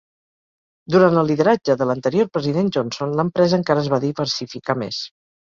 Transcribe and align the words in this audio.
Durant 0.95 1.19
el 1.21 1.29
lideratge 1.31 1.75
de 1.81 1.87
l'anterior 1.89 2.31
president 2.39 2.73
Johnson, 2.79 3.13
l'empresa 3.21 3.61
encara 3.61 3.85
es 3.87 3.93
va 3.97 4.01
diversificar 4.09 4.79
més. 4.87 5.05